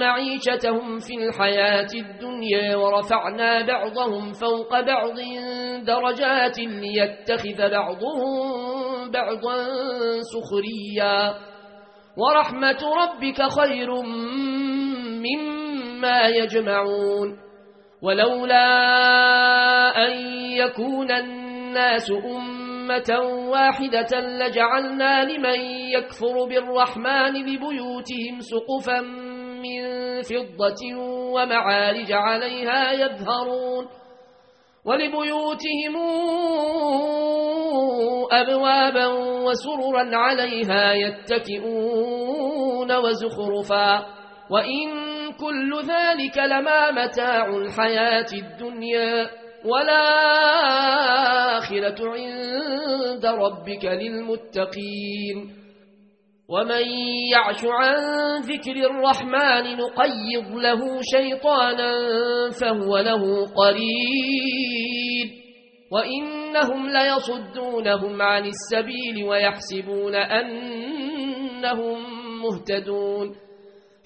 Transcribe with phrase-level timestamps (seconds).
[0.00, 5.16] معيشتهم في الحياة الدنيا ورفعنا بعضهم فوق بعض
[5.84, 9.56] درجات ليتخذ بعضهم بعضا
[10.20, 11.34] سخريا.
[12.16, 13.90] ورحمة ربك خير
[15.20, 17.38] مما يجمعون.
[18.02, 18.66] ولولا
[20.06, 20.12] أن
[20.52, 25.60] يكون الناس أمة واحدة لجعلنا لمن
[25.94, 29.29] يكفر بالرحمن لبيوتهم سقفا
[29.62, 29.82] من
[30.22, 30.82] فضة
[31.34, 33.86] ومعارج عليها يظهرون
[34.84, 35.96] ولبيوتهم
[38.32, 39.06] أبوابا
[39.46, 44.06] وسررا عليها يتكئون وزخرفا
[44.50, 44.88] وإن
[45.40, 49.30] كل ذلك لما متاع الحياة الدنيا
[50.70, 55.59] والآخرة عند ربك للمتقين
[56.50, 56.84] ومن
[57.32, 57.96] يعش عن
[58.42, 61.92] ذكر الرحمن نقيض له شيطانا
[62.60, 65.28] فهو له قريب
[65.92, 71.98] وإنهم ليصدونهم عن السبيل ويحسبون أنهم
[72.42, 73.36] مهتدون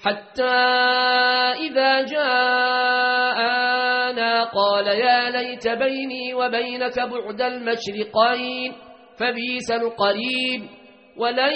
[0.05, 0.55] حتى
[1.65, 2.03] إذا
[3.35, 8.73] جاءنا قال يا ليت بيني وبينك بعد المشرقين
[9.19, 10.84] فبيس القريب
[11.19, 11.53] ولن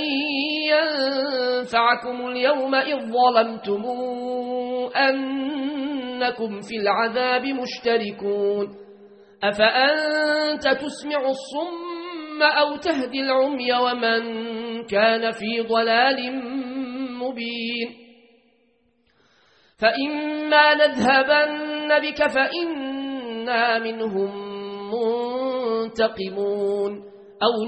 [0.71, 3.85] ينفعكم اليوم إذ ظلمتم
[4.97, 8.77] أنكم في العذاب مشتركون.
[9.45, 14.23] أفأنت تسمع الصم أو تهدي العمي ومن
[14.85, 16.43] كان في ضلال
[17.19, 17.89] مبين؟
[19.81, 24.31] فإما نذهبن بك فإنا منهم
[25.89, 26.93] منتقمون.
[27.43, 27.65] أو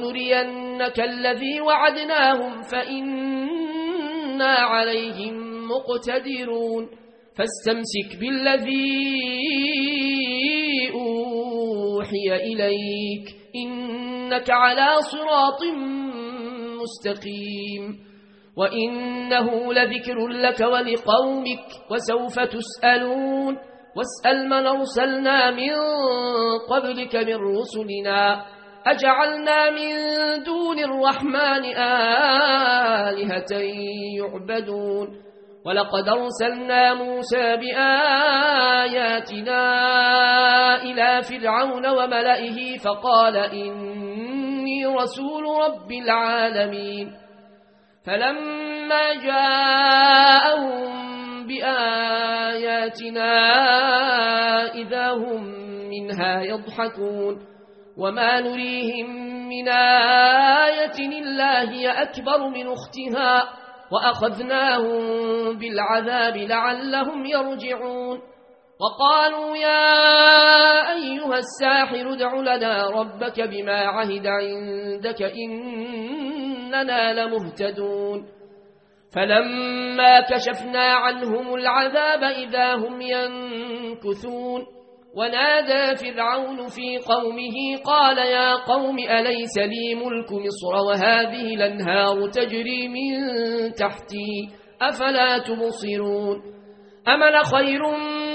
[0.81, 6.89] نرينك الذي وعدناهم فإنا عليهم مقتدرون.
[7.39, 9.21] فاستمسك بالذي
[10.95, 13.37] أوحي إليك.
[13.67, 15.63] إنك على صراط
[16.83, 17.97] مستقيم.
[18.57, 21.67] وإنه لذكر لك ولقومك.
[21.91, 23.59] وسوف تسألون.
[23.97, 25.73] واسأل من أرسلنا من
[26.71, 28.45] قبلك من رسلنا.
[28.87, 29.93] أجعلنا من
[30.43, 31.65] دون الرحمن
[33.09, 33.53] آلهة
[34.19, 35.09] يعبدون.
[35.67, 38.03] ولقد أرسلنا موسى بآياتنا
[40.83, 47.13] إلى فرعون وملئه فقال إني رسول رب العالمين.
[48.07, 50.91] فلما جاءهم
[51.47, 53.33] بآياتنا
[54.75, 55.45] إذا هم
[55.91, 57.50] منها يضحكون.
[58.01, 59.11] وما نريهم
[59.49, 63.49] من آية إلا هي أكبر من أختها
[63.93, 64.99] وأخذناهم
[65.59, 68.21] بالعذاب لعلهم يرجعون
[68.81, 78.29] وقالوا يا أيها الساحر ادع لنا ربك بما عهد عندك إننا لمهتدون
[79.15, 84.80] فلما كشفنا عنهم العذاب إذا هم ينكثون
[85.17, 93.11] ونادى فرعون في قومه قال يا قوم أليس لي ملك مصر وهذه الأنهار تجري من
[93.75, 94.49] تحتي؟
[94.83, 96.43] أفلا تبصرون؟
[97.09, 97.83] أمن خير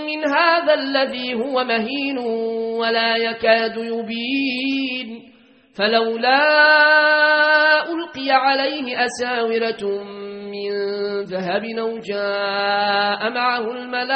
[0.07, 2.17] من هذا الذي هو مهين
[2.79, 5.21] ولا يكاد يبين؟
[5.77, 6.41] فلولا
[7.91, 10.03] ألقي عليه أساورة
[11.25, 14.15] ذهب أو جاء معه الملائكة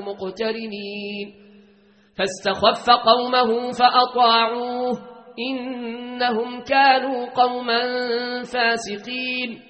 [0.00, 1.34] مقترنين.
[2.18, 4.98] فاستخف قومه فأطاعوه.
[5.50, 7.82] إنهم كانوا قوما
[8.42, 9.60] فاسقين.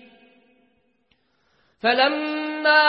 [1.83, 2.83] فلما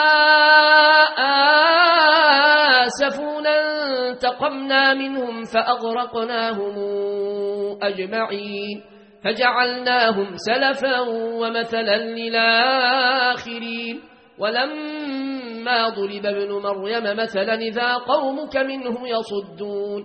[2.86, 3.50] آسفونا
[4.10, 6.76] انتقمنا منهم فأغرقناهم
[7.84, 8.91] أجمعين.
[9.24, 11.00] فجعلناهم سلفا
[11.40, 14.02] ومثلا للآخرين.
[14.40, 20.04] ولما ضرب ابن مريم مثلا إذا قومك منه يصدون.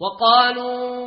[0.00, 1.04] وقالوا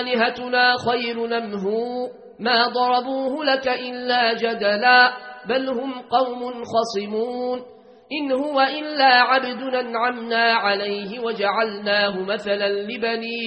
[0.00, 2.08] آلهتنا خير نمهو
[2.40, 5.12] ما ضربوه لك إلا جدلا
[5.48, 7.76] بل هم قوم خصمون.
[8.12, 13.46] إن هو إلا عبد نعمنا عليه وجعلناه مثلا لبني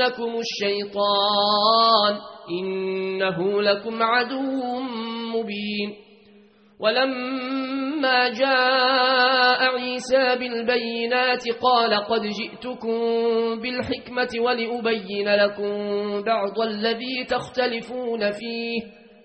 [0.00, 2.18] يصدنكم الشيطان
[2.60, 4.80] إنه لكم عدو
[5.34, 5.96] مبين.
[6.80, 12.98] ولما جاء عيسى بالبينات قال قد جئتكم
[13.60, 15.72] بالحكمة ولأبين لكم
[16.22, 18.80] بعض الذي تختلفون فيه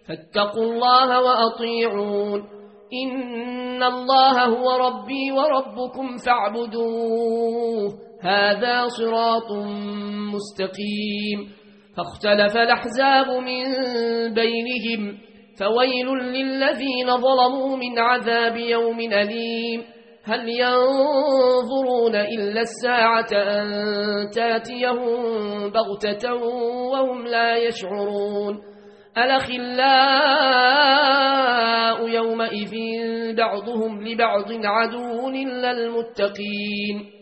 [0.07, 2.43] فاتقوا الله وأطيعون.
[3.03, 8.04] إن الله هو ربي وربكم فاعبدوه.
[8.25, 9.51] هذا صراط
[10.33, 11.49] مستقيم
[11.97, 13.63] فاختلف الأحزاب من
[14.33, 15.17] بينهم
[15.59, 19.83] فويل للذين ظلموا من عذاب يوم أليم
[20.23, 23.67] هل ينظرون إلا الساعة أن
[24.35, 26.33] تأتيهم بغتة
[26.91, 28.61] وهم لا يشعرون
[29.17, 29.69] الأخلاء
[32.09, 32.73] يومئذ
[33.37, 37.14] بعضهم لبعض عدو إلا المتقين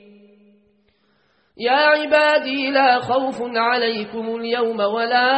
[1.57, 5.29] يا عبادي لا خوف عليكم اليوم ولا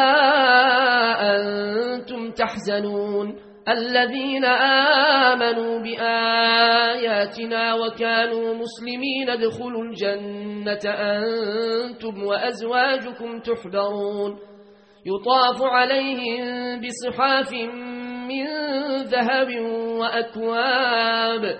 [1.35, 3.35] أنتم تحزنون.
[3.67, 14.39] الذين آمنوا بآياتنا وكانوا مسلمين ادخلوا الجنة أنتم وأزواجكم تحبرون
[15.05, 17.53] يطاف عليهم بصحاف
[18.29, 18.45] من
[19.03, 19.49] ذهب
[19.99, 21.59] وأكواب.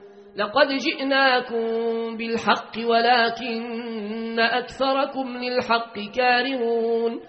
[0.35, 7.21] لقد جئناكم بالحق ولكن أكثركم للحق كارهون.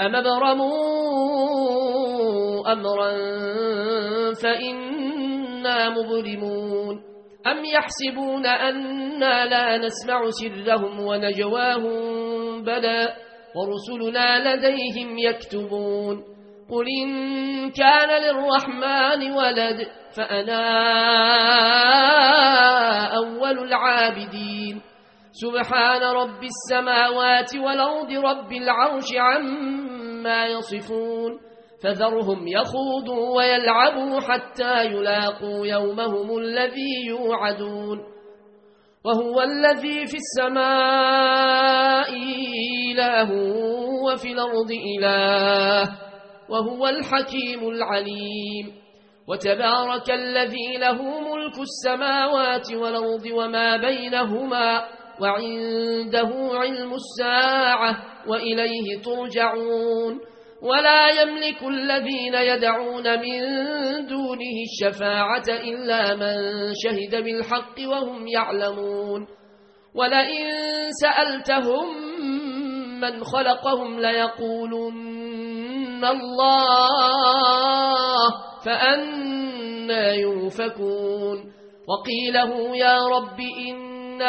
[0.00, 0.72] أم أبرموا
[2.72, 3.12] أمرا
[4.42, 7.02] فإنا مظلمون.
[7.46, 13.16] أم يحسبون أنا لا نسمع سرهم ونجواهم؟ بلى.
[13.56, 16.35] ورسلنا لديهم يكتبون.
[16.70, 17.10] قل إن
[17.70, 20.66] كان للرحمن ولد فأنا
[23.16, 24.80] أول العابدين
[25.32, 31.38] سبحان رب السماوات والأرض رب العرش عما يصفون
[31.82, 37.98] فذرهم يخوضوا ويلعبوا حتى يلاقوا يومهم الذي يوعدون
[39.04, 42.10] وهو الذي في السماء
[42.92, 43.30] إله
[44.04, 46.05] وفي الأرض إله
[46.50, 48.72] وهو الحكيم العليم.
[49.28, 54.84] وتبارك الذي له ملك السماوات والأرض وما بينهما
[55.20, 57.96] وعنده علم الساعة
[58.28, 60.20] وإليه ترجعون.
[60.62, 63.40] ولا يملك الذين يدعون من
[64.06, 66.36] دونه الشفاعة إلا من
[66.74, 69.26] شهد بالحق وهم يعلمون.
[69.94, 70.46] ولئن
[71.02, 71.86] سألتهم
[73.00, 75.15] من خلقهم ليقولن
[76.04, 76.96] الله
[78.64, 81.38] فأنا يوفكون
[81.88, 84.22] وقيله يا رب إن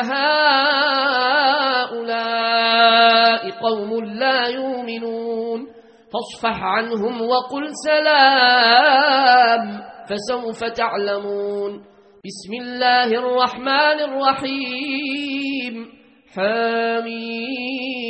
[2.18, 5.68] هؤلاء قوم لا يؤمنون
[6.14, 11.72] فاصفح عنهم وقل سلام فسوف تعلمون
[12.26, 15.76] بسم الله الرحمن الرحيم
[16.36, 18.07] حميم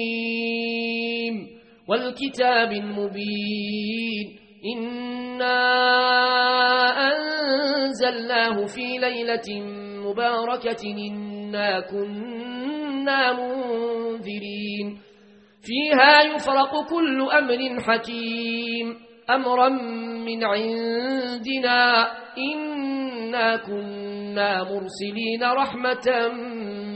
[1.89, 4.39] والكتاب المبين.
[4.77, 5.58] إنا
[7.08, 9.62] أنزلناه في ليلة
[10.10, 10.84] مباركة.
[11.12, 14.98] إنا كنا منذرين.
[15.62, 18.96] فيها يفرق كل أمر حكيم.
[19.29, 19.70] أمرا
[20.25, 22.08] من عندنا.
[22.38, 26.27] إنا كنا مرسلين رحمة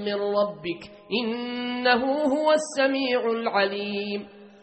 [0.05, 0.81] من ربك.
[1.23, 4.40] إنه هو السميع العليم.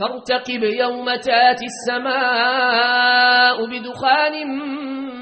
[0.00, 4.46] فارتقب يوم تأتي السماء بدخان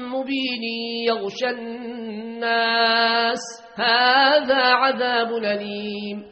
[0.09, 0.63] مبين
[1.07, 3.39] يغشى الناس.
[3.75, 6.23] هذا عذاب أليم.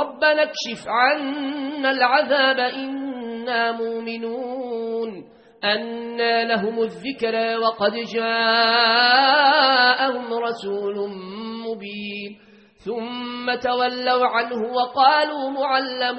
[0.00, 5.24] ربنا اكشف عنا العذاب إنا مؤمنون.
[5.64, 9.54] أنا لهم الذكر وقد جاءهم
[10.34, 10.96] رسول
[11.68, 12.38] مبين.
[12.84, 16.18] ثم تولوا عنه وقالوا معلم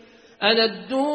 [0.43, 1.05] أندوا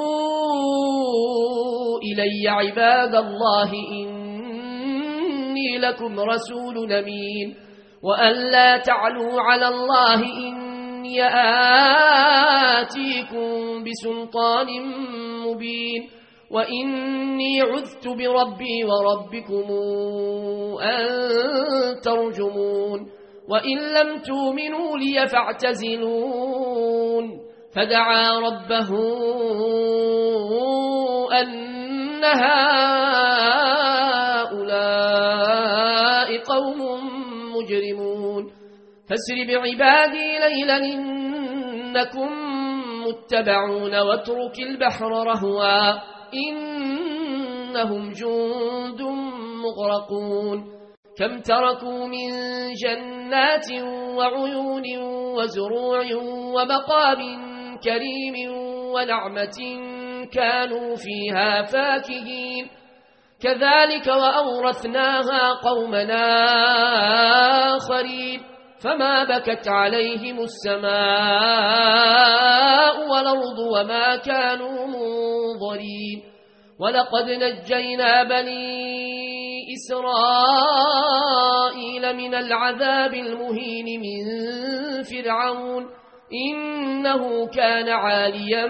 [2.02, 7.54] إلي عباد الله إني لكم رسول نمين
[8.02, 11.22] وأن لا تعلوا على الله إني
[12.82, 14.66] آتيكم بسلطان
[15.46, 16.10] مبين.
[16.50, 19.72] وإني عذت بربي وربكم
[20.82, 21.06] أن
[22.04, 23.00] ترجمون.
[23.50, 27.05] وإن لم تؤمنوا لي فاعتزلون
[27.76, 28.90] فدعا ربه
[31.40, 32.68] أن هؤلاء
[36.38, 36.80] قوم
[37.56, 38.44] مجرمون.
[39.08, 42.30] فاسر بعبادي ليلا إنكم
[43.06, 45.92] متبعون واترك البحر رهوا
[46.34, 49.00] إنهم جند
[49.64, 50.58] مغرقون.
[51.18, 52.28] كم تركوا من
[52.74, 53.68] جنات
[54.16, 54.86] وعيون
[55.36, 56.06] وزروع
[56.54, 57.20] ومقام
[57.76, 58.50] كريم
[58.94, 59.58] ونعمة
[60.32, 62.68] كانوا فيها فاكهين.
[63.42, 66.46] كذلك وأورثناها قومنا
[67.76, 68.40] آخرين.
[68.82, 70.86] فما بكت عليهم السماء
[73.10, 76.22] والأرض وما كانوا منظرين.
[76.80, 78.96] ولقد نجينا بني
[79.74, 84.24] إسرائيل من العذاب المهين من
[85.02, 85.86] فرعون.
[86.32, 88.66] إنه كان عاليا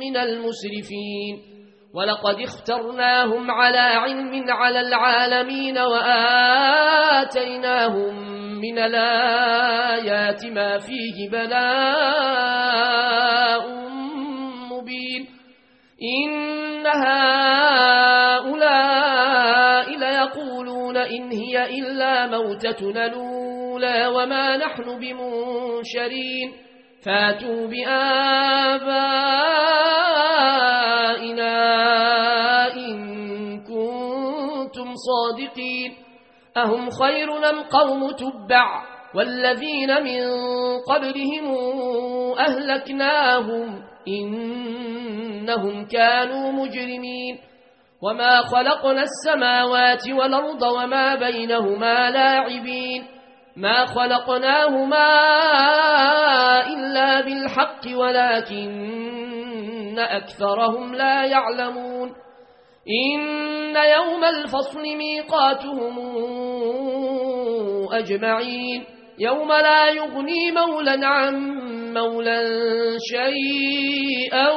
[0.00, 1.54] من المسرفين.
[1.94, 7.34] ولقد اخترناهم على علم على العالمين وآتيناهم
[8.60, 12.64] من الآيات ما فيه بلاء
[14.70, 15.26] مبين.
[16.18, 17.44] إن هؤلاء
[19.98, 24.98] ليقولون إن هي إلا موتتنا الأولى وما نحن
[25.84, 26.52] بمنشرين
[27.04, 27.94] فاتوا بآبائنا
[32.76, 32.94] إن
[33.60, 35.92] كنتم صادقين.
[36.56, 38.82] أهم خير لم قوم تبع
[39.14, 40.22] والذين من
[40.88, 41.54] قبلهم
[42.38, 47.38] أهلكناهم إنهم كانوا مجرمين.
[48.02, 53.04] وما خلقنا السماوات والأرض وما بينهما لاعبين.
[53.56, 55.10] ما خلقناهما
[56.66, 62.12] إلا بالحق ولكن أكثرهم لا يعلمون.
[62.88, 65.98] إن يوم الفصل ميقاتهم
[67.92, 68.84] أجمعين.
[69.18, 71.34] يوم لا يغني مولا عن
[71.94, 72.40] مولا
[72.98, 74.50] شيئا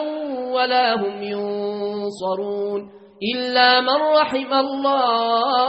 [0.51, 2.89] ولا هم ينصرون.
[3.35, 5.67] إلا من رحم الله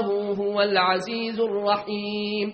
[0.00, 2.52] إنه هو العزيز الرحيم.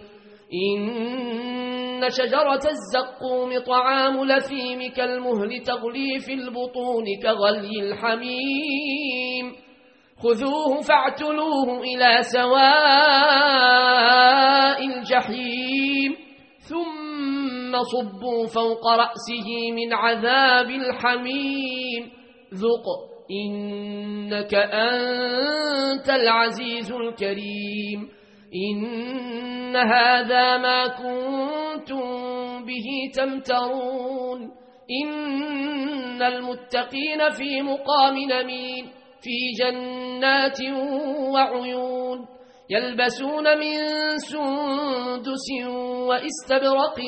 [0.79, 9.53] إن شجرة الزقوم طعام لثيم كالمهل تغلي في البطون كغلي الحميم.
[10.23, 12.57] خذوه فاعتلوه إلى سواء
[14.87, 16.17] الجحيم.
[16.59, 22.11] ثم صبوا فوق رأسه من عذاب الحميم.
[22.55, 22.87] ذق
[23.31, 28.09] إنك أنت العزيز الكريم.
[28.55, 32.05] إن هذا ما كنتم
[32.65, 34.51] به تمترون.
[35.05, 38.85] إن المتقين في مقام نمين
[39.21, 40.59] في جنات
[41.35, 42.27] وعيون
[42.71, 43.77] يلبسون من
[44.19, 45.47] سندس
[46.09, 46.99] واستبرق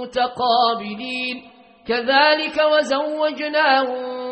[0.00, 1.42] متقابلين.
[1.86, 4.31] كذلك وزوجناهم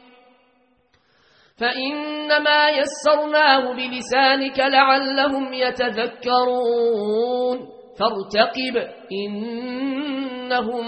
[1.61, 7.57] فإنما يسرناه بلسانك لعلهم يتذكرون.
[7.99, 10.85] فارتقب إنهم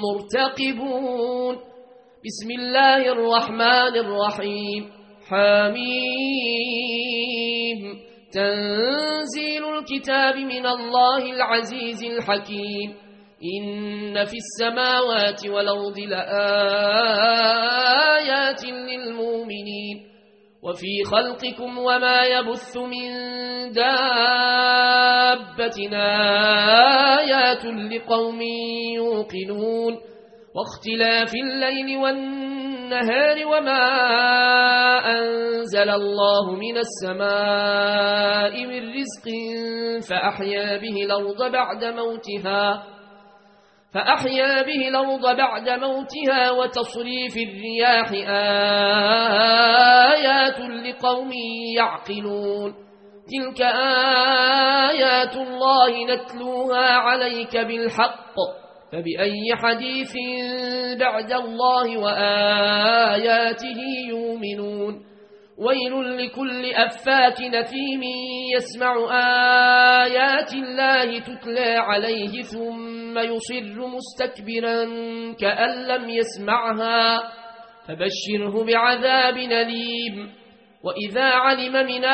[0.00, 1.56] مرتقبون.
[2.24, 4.90] بسم الله الرحمن الرحيم.
[5.28, 5.84] حميم.
[8.32, 13.03] تنزيل الكتاب من الله العزيز الحكيم.
[13.44, 15.98] إن في السماوات والأرض
[17.64, 19.96] لآيات للمؤمنين
[20.62, 23.10] وفي خلقكم وما يبث من
[23.72, 25.78] دابة
[27.18, 28.40] آيات لقوم
[28.96, 30.00] يوقنون
[30.54, 33.84] واختلاف الليل والنهار وما
[35.18, 39.26] أنزل الله من السماء من رزق
[40.08, 42.82] فأحيا به الأرض بعد موتها
[43.94, 48.12] فأحيا به الأرض بعد موتها وتصريف الرياح
[50.12, 51.30] آيات لقوم
[51.76, 52.74] يعقلون.
[53.32, 53.60] تلك
[54.90, 58.34] آيات الله نتلوها عليك بالحق.
[58.92, 60.16] فبأي حديث
[61.00, 65.04] بعد الله وآياته يؤمنون.
[65.58, 68.02] ويل لكل أفاك نثيم
[68.56, 68.94] يسمع
[70.04, 74.84] آيات الله تتلى عليه ثم يصر مستكبرا
[75.40, 77.22] كأن لم يسمعها
[77.88, 80.30] فبشره بعذاب نليم
[80.84, 82.04] وإذا علم من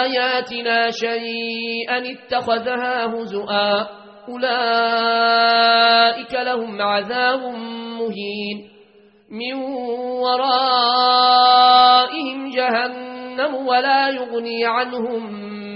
[0.00, 3.86] آياتنا شيئا اتخذها هزؤا
[4.28, 7.40] أولئك لهم عذاب
[8.00, 8.70] مهين.
[9.30, 9.54] من
[11.10, 15.50] ورائهم جهنم ولا يغني عنهم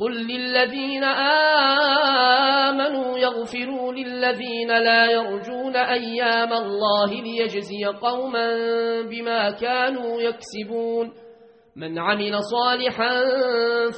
[0.00, 1.04] قل للذين
[2.64, 8.48] آمنوا يغفروا للذين لا يرجون أيام الله ليجزي قوما
[9.02, 11.12] بما كانوا يكسبون
[11.76, 13.12] من عمل صالحا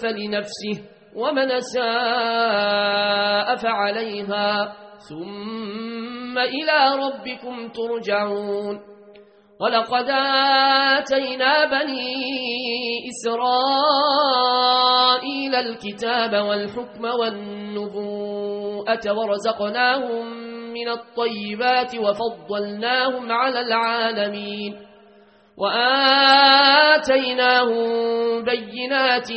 [0.03, 0.83] فلنفسه
[1.17, 4.77] ومن ساء فعليها
[5.09, 8.92] ثم إلى ربكم ترجعون
[9.63, 10.11] ولقد
[10.99, 12.15] آتينا بني
[13.13, 14.43] إسرائيل
[15.55, 20.27] الكتاب والحكم والنبوءة ورزقناهم
[20.73, 24.77] من الطيبات وفضلناهم على العالمين
[27.03, 27.85] وآتيناهم
[28.45, 29.33] بينات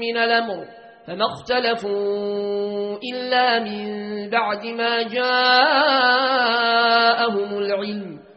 [0.00, 0.64] من الأمر
[1.06, 5.34] فما اختلفوا إلا من بعد ما جاءهم
[7.58, 8.13] العلم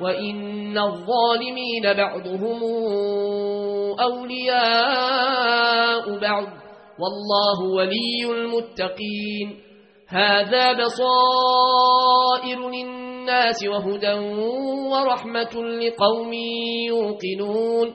[0.00, 2.62] وإن الظالمين بعضهم
[4.84, 6.46] أولياء بعض
[6.98, 9.60] والله ولي المتقين
[10.08, 14.12] هذا بصائر للناس وهدى
[14.92, 16.32] ورحمة لقوم
[16.88, 17.94] يوقنون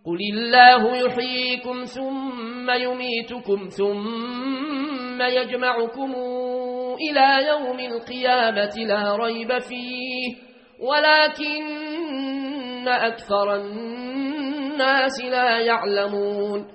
[0.05, 6.15] قل الله يحييكم ثم يميتكم ثم يجمعكم
[7.10, 10.36] إلى يوم القيامة لا ريب فيه.
[10.79, 11.65] ولكن
[12.88, 16.74] أكثر الناس لا يعلمون.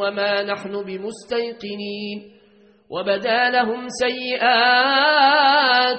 [0.00, 2.18] وما نحن بمستيقنين
[2.90, 5.28] وبدا لهم سيئات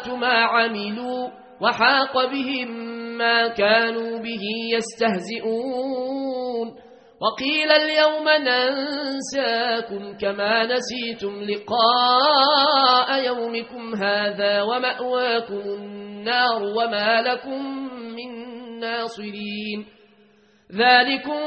[0.09, 1.29] ما عملوا
[1.61, 2.69] وحاق بهم
[3.17, 4.41] ما كانوا به
[4.75, 6.67] يستهزئون
[7.21, 17.65] وقيل اليوم ننساكم كما نسيتم لقاء يومكم هذا ومأواكم النار وما لكم
[18.15, 18.29] من
[18.79, 19.85] ناصرين
[20.71, 21.39] ذلكم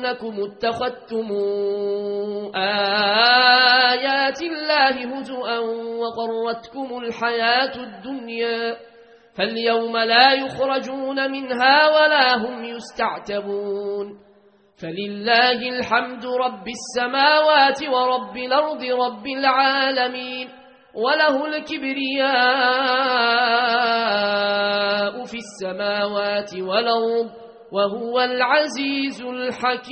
[0.00, 1.28] بأنكم اتخذتم
[2.54, 5.58] آيات الله هزؤا
[6.00, 8.76] وقرتكم الحياة الدنيا
[9.34, 14.18] فاليوم لا يخرجون منها ولا هم يستعتبون
[14.82, 20.48] فلله الحمد رب السماوات ورب الأرض رب العالمين
[20.94, 22.30] وله الكبرياء
[25.24, 27.30] في السماوات والأرض
[27.72, 29.90] وهو العزيز الحكيم.